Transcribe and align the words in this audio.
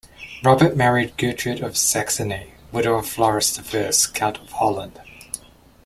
Robert 0.43 0.75
married 0.75 1.15
Gertrude 1.15 1.61
of 1.61 1.77
Saxony, 1.77 2.53
widow 2.71 2.95
of 2.95 3.07
Floris 3.07 3.55
the 3.55 3.61
First, 3.61 4.15
Count 4.15 4.39
of 4.39 4.49
Holland. 4.53 4.99